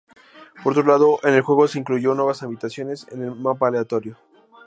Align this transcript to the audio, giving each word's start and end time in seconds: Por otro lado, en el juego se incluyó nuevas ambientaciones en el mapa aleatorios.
Por 0.63 0.71
otro 0.73 0.83
lado, 0.91 1.19
en 1.21 1.35
el 1.35 1.43
juego 1.43 1.67
se 1.67 1.77
incluyó 1.77 2.15
nuevas 2.15 2.41
ambientaciones 2.41 3.05
en 3.11 3.21
el 3.21 3.35
mapa 3.35 3.67
aleatorios. 3.67 4.17